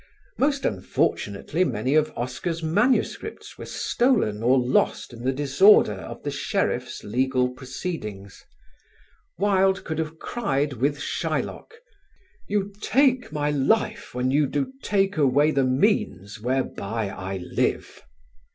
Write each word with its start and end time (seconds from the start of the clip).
Most 0.39 0.65
unfortunately 0.65 1.63
many 1.63 1.93
of 1.93 2.11
Oscar's 2.15 2.63
MSS. 2.63 3.55
were 3.59 3.67
stolen 3.67 4.41
or 4.41 4.57
lost 4.57 5.13
in 5.13 5.23
the 5.23 5.31
disorder 5.31 5.91
of 5.93 6.23
the 6.23 6.31
sheriff's 6.31 7.03
legal 7.03 7.49
proceedings. 7.51 8.43
Wilde 9.37 9.83
could 9.83 9.99
have 9.99 10.17
cried, 10.17 10.73
with 10.73 10.97
Shylock, 10.99 11.75
"You 12.47 12.73
take 12.81 13.31
my 13.31 13.51
life 13.51 14.15
when 14.15 14.31
you 14.31 14.47
do 14.47 14.73
take 14.81 15.17
away 15.17 15.51
the 15.51 15.65
means 15.65 16.41
whereby 16.41 17.07
I 17.09 17.37
live." 17.37 18.01